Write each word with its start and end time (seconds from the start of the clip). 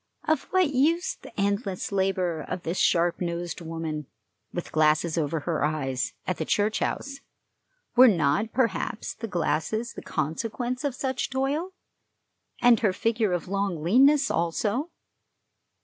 Of 0.27 0.45
what 0.45 0.73
use 0.73 1.15
the 1.21 1.39
endless 1.39 1.91
labor 1.91 2.41
of 2.41 2.63
this 2.63 2.79
sharp 2.79 3.21
nosed 3.21 3.61
woman, 3.61 4.07
with 4.51 4.71
glasses 4.71 5.15
over 5.15 5.41
her 5.41 5.63
eyes, 5.63 6.13
at 6.25 6.37
the 6.37 6.43
church 6.45 6.79
house? 6.79 7.19
Were 7.95 8.07
not, 8.07 8.51
perhaps, 8.51 9.13
the 9.13 9.27
glasses 9.27 9.93
the 9.93 10.01
consequence 10.01 10.83
of 10.83 10.95
such 10.95 11.29
toil? 11.29 11.73
And 12.63 12.79
her 12.79 12.93
figure 12.93 13.31
of 13.31 13.47
a 13.47 13.51
long 13.51 13.83
leanness 13.83 14.31
also? 14.31 14.89